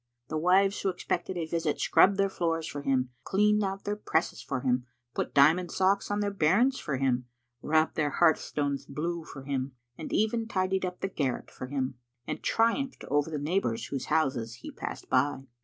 [0.29, 4.41] The wives who expected a visit scrubbed their floors for him, cleaned out their presses
[4.41, 7.25] for him, put diamond socks on their bairns for liim,
[7.61, 12.41] rubbed their hearthstones blue for him, and even tidied up the garret for him, and
[12.41, 15.45] triumphed over the neighbours whose houses he passed by.